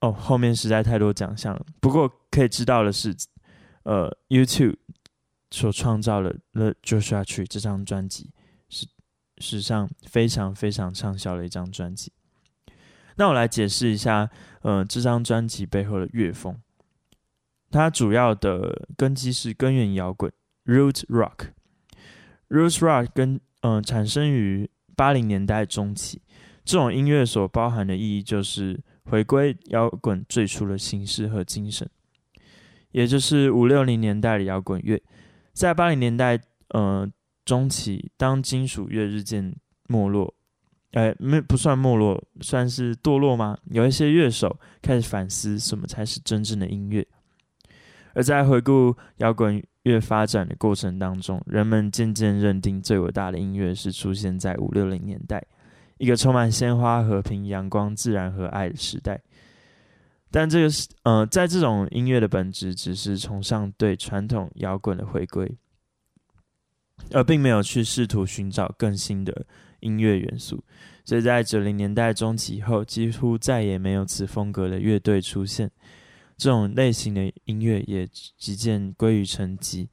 [0.00, 1.64] 哦，后面实在太多奖项了。
[1.80, 3.14] 不过可以知道的是，
[3.84, 4.76] 呃，YouTube。
[5.50, 8.30] 所创造的《The Joshua Tree》这张专辑
[8.68, 8.86] 是
[9.38, 12.12] 史上非常非常畅销的一张专辑。
[13.16, 14.30] 那我来解释一下，
[14.62, 16.60] 呃，这张专辑背后的乐风。
[17.70, 20.32] 它主要的根基是根源摇滚
[20.64, 21.52] （Root Rock）。
[22.48, 26.22] Root Rock 跟嗯、产生于八零年代中期，
[26.64, 31.88] 这种音乐所包含的意义就是回归摇滚最初的形式和精神，
[32.92, 35.02] 也就是五六零年代的摇滚乐。
[35.56, 36.38] 在八零年代，
[36.68, 37.10] 呃，
[37.46, 39.56] 中期，当金属乐日渐
[39.88, 40.34] 没落，
[40.92, 43.56] 呃，没不算没落，算是堕落吗？
[43.70, 47.06] 有一些乐手开始反思什么才是真正的音乐。
[48.12, 55.42] 而在回顾摇滚乐发展的过程当中，人们渐渐认定最伟大的音乐是出现在五六零年代，
[55.96, 59.18] 一个充满鲜花、和平、阳光、自然和爱的时代。
[60.36, 65.50] 但这个是，呃，在这种音乐的本质只是崇尚对传统摇滚的回归，
[67.10, 69.46] 而并没有去试图寻找更新的
[69.80, 70.62] 音乐元素。
[71.06, 75.70] 所以在九零年代中期以后，几乎再也没有此风格的乐队出现，
[76.36, 79.88] 这种类型的音乐也逐渐归于沉寂。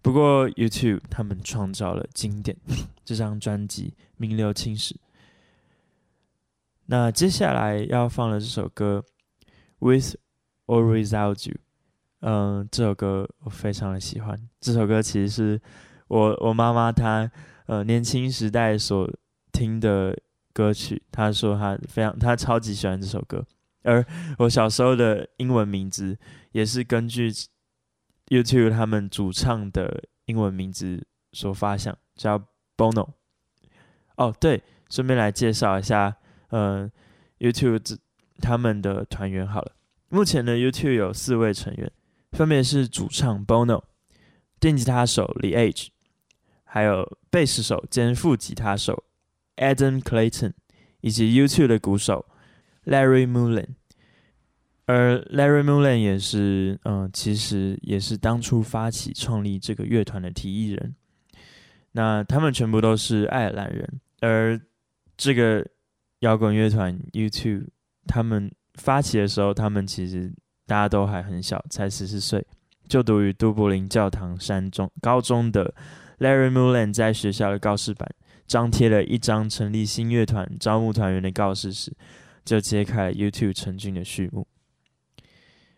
[0.00, 2.56] 不过，YouTube 他们创造了经典，
[3.04, 4.96] 这张专辑名留青史。
[6.86, 9.04] 那接下来要放的这首歌。
[9.80, 10.14] With
[10.66, 11.56] or without you，
[12.20, 14.38] 嗯，这首歌我非常的喜欢。
[14.60, 15.60] 这首歌其实是
[16.08, 17.30] 我我妈妈她
[17.66, 19.10] 呃年轻时代所
[19.52, 20.16] 听的
[20.52, 21.02] 歌曲。
[21.10, 23.44] 她说她非常她超级喜欢这首歌。
[23.82, 24.04] 而
[24.38, 26.18] 我小时候的英文名字
[26.52, 27.32] 也是根据
[28.26, 32.38] YouTube 他们主唱的英文名字所发想，叫
[32.76, 33.14] Bono。
[34.16, 36.14] 哦，对，顺便来介绍一下，
[36.50, 36.90] 呃
[37.38, 37.98] ，U2
[38.40, 39.72] 他们的团员好了，
[40.08, 41.92] 目前的 U2 有四位成员，
[42.32, 43.82] 分别是主唱 Bono、
[44.58, 45.88] 电吉他手 The Edge，
[46.64, 49.04] 还有贝斯手兼副吉他手
[49.56, 50.54] Adam Clayton，
[51.02, 52.26] 以及 U2 的鼓手
[52.84, 53.74] Larry Mullen。
[54.86, 60.96] 而 Larry Mullen 也是，嗯、其实也是当初发起创立这个乐团的提议人。
[61.92, 64.60] 那他们全部都是爱尔兰人，而
[65.16, 65.64] 这个
[66.20, 67.66] 摇滚乐团 U2，
[68.06, 70.32] 他们发起的时候，他们其实
[70.66, 72.44] 大家都还很小，才十四岁，
[72.88, 75.74] 就读于都柏林教堂山中高中的
[76.18, 78.08] Larry Mullen 在学校的告示板
[78.46, 81.92] 张贴了一张成立新乐团、招募团员的告示时，
[82.44, 84.46] 就揭开了 YouTube 成军的序幕。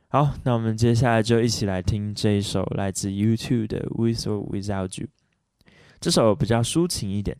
[0.08, 5.08] 好，那我们接下来就一起来听这一首来自 YouTube 的 With or Without You。
[6.00, 7.36] 这首比较抒情一点，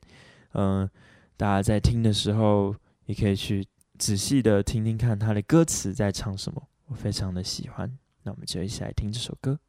[0.55, 0.89] 嗯、
[1.37, 2.75] 大家在听的时候
[3.07, 3.67] 也可以去
[4.03, 7.89] 仔细的听听看他的歌词在唱什么，我非常的喜欢。
[8.25, 9.61] 那我们就一起来听这首歌。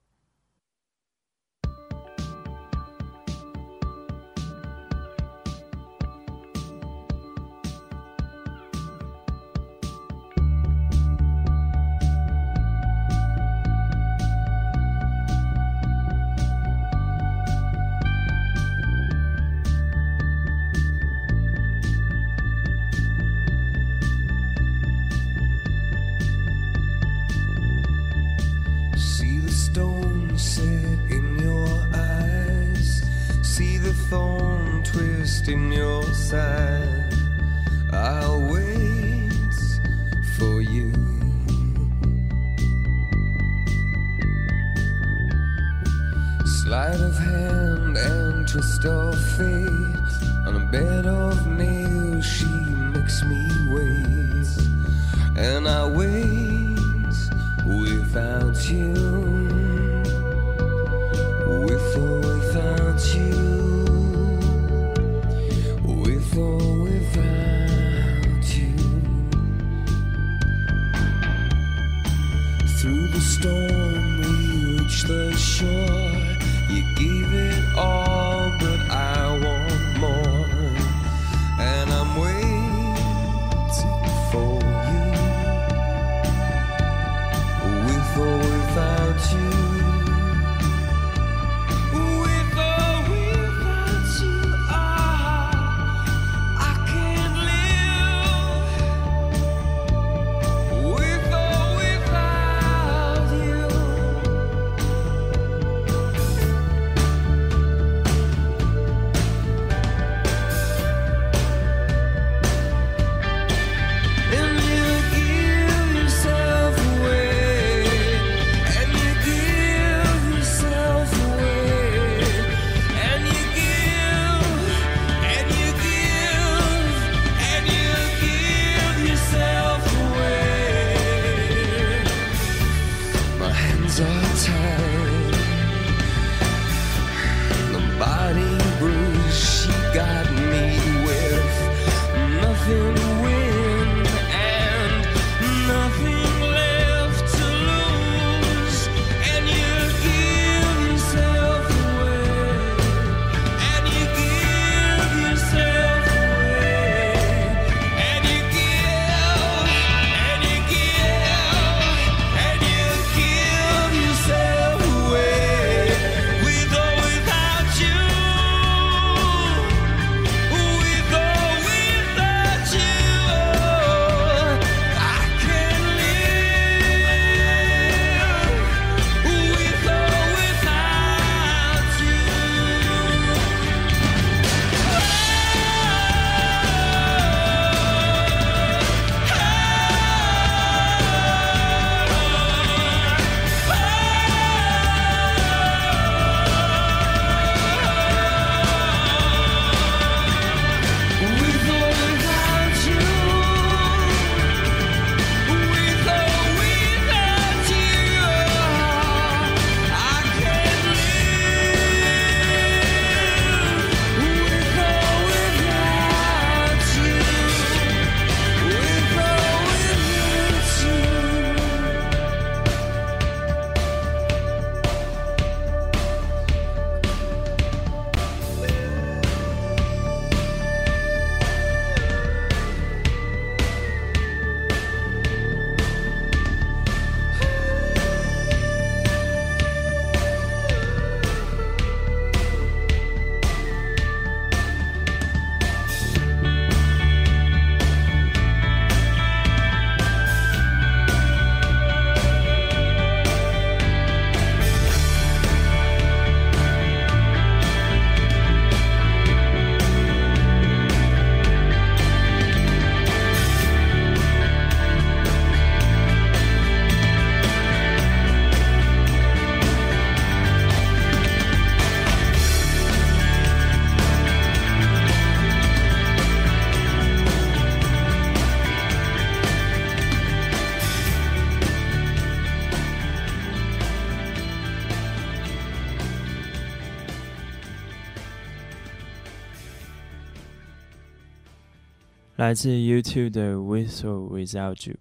[292.44, 294.98] 来自 YouTube 的 With or Without You。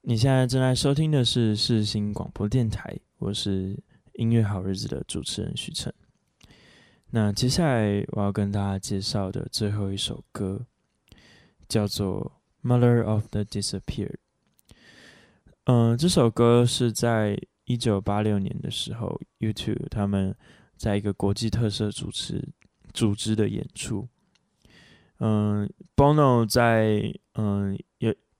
[0.00, 3.78] 你现在正在收听的是世新广播电台，我是
[4.14, 5.92] 音乐好日子的主持人许晨。
[7.10, 10.64] 那接下来我要跟大家介绍的最后一首歌，
[11.68, 14.16] 叫做《Mother of the Disappeared》。
[15.64, 20.34] 嗯，这首歌是在一九八六年的时候，YouTube 他们
[20.78, 22.48] 在一个国际特色主持
[22.94, 24.08] 组织的演出。
[25.18, 27.78] 嗯，Bono 在嗯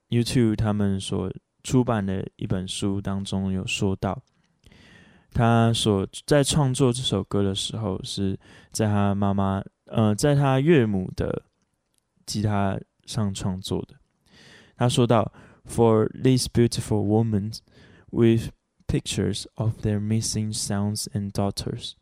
[0.09, 1.31] ，YouTube 他们所
[1.63, 4.21] 出版的一本书当中有说到，
[5.31, 8.39] 他所在创作这首歌的时候，是
[8.71, 11.43] 在他妈妈呃，在他岳母的
[12.25, 13.95] 吉他上创作的。
[14.75, 15.31] 他说到。
[15.67, 17.53] For these beautiful women
[18.11, 18.51] with
[18.87, 21.93] pictures of their missing sons and daughters，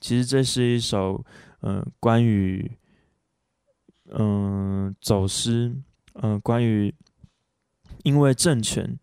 [0.00, 1.24] 其实这是一首
[1.60, 2.76] 呃关于
[4.10, 5.74] 嗯、走失，
[6.14, 6.94] 嗯、关于
[8.02, 8.98] 因为政权，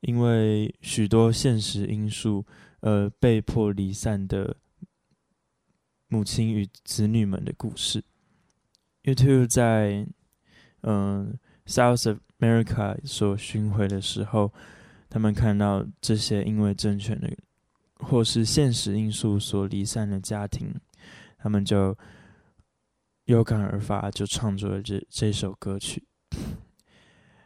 [0.00, 2.44] 因为许多现实因素
[2.80, 4.56] 而被迫离散的
[6.08, 8.02] 母亲与子女们的故事。
[9.04, 10.06] YouTube 在
[10.82, 14.52] 嗯、South America 所巡回的时候，
[15.08, 17.30] 他们看到这些因为政权的
[17.98, 20.74] 或是现实因素所离散的家庭，
[21.38, 21.96] 他们就
[23.24, 26.04] 有感而发，就创作了这这首歌曲。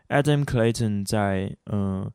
[0.09, 2.11] Adam Clayton 在嗯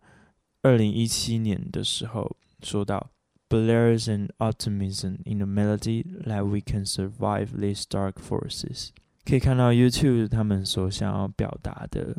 [0.61, 3.11] 二零一七年的时候说到
[3.49, 8.89] ：“But there's an optimism in the melody that we can survive these dark forces。”
[9.25, 12.17] 可以看到 YouTube 他们所想要表达的。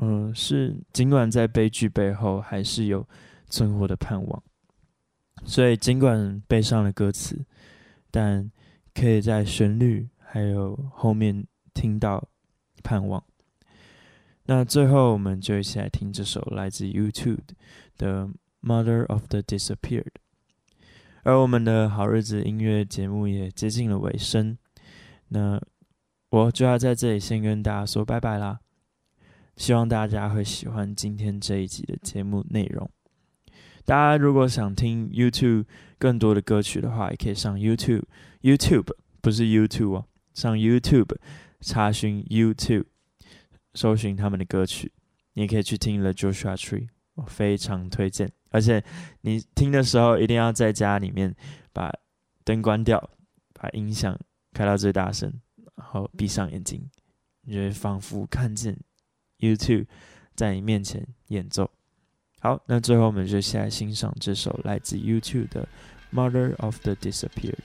[0.00, 3.06] 嗯、是尽管在悲剧背后，还是有
[3.50, 4.42] 存活的盼望。
[5.44, 7.44] 所以尽管悲伤的歌词，
[8.10, 8.50] 但
[8.94, 12.26] 可以在旋律还有后面听到
[12.82, 13.22] 盼望。
[14.46, 17.40] 那最后，我们就一起来听这首来自 YouTube
[17.98, 18.26] 的
[18.62, 20.04] 《Mother of the Disappeared》。
[21.24, 24.56] 而我们的好日子音乐节目也接近了尾声，
[25.28, 25.60] 那
[26.30, 28.60] 我就要在这里先跟大家说拜拜啦。
[29.58, 32.88] 希望大家会喜欢今天这一集的节目内容。
[33.84, 35.66] 大家如果想听 YouTube
[35.98, 41.16] 更多的歌曲的话，也可以上 YouTube，YouTube 不是 YouTube 哦，上 YouTube
[41.60, 42.84] 查询 YouTube，
[43.74, 44.92] 搜寻他们的歌曲。
[45.34, 48.30] 你也可以去听 The Joshua Tree，我非常推荐。
[48.50, 48.84] 而且
[49.22, 51.34] 你听的时候一定要在家里面
[51.72, 51.92] 把
[52.44, 53.10] 灯关掉，
[53.54, 54.18] 把音响
[54.52, 55.32] 开到最大声，
[55.76, 56.90] 然后闭上眼睛，
[57.42, 58.78] 你就会仿佛看见。
[59.38, 59.86] YouTube
[60.36, 61.68] 在你面前演奏，
[62.38, 65.68] 好，那最后我们就先来欣赏这首来自 YouTube 的
[66.16, 67.56] 《Mother of the Disappeared》。